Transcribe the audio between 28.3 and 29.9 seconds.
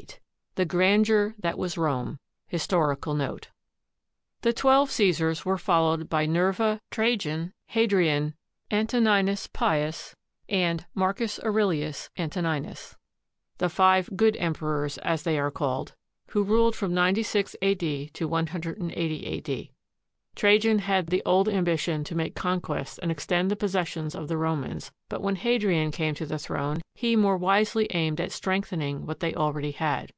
strengthening what they already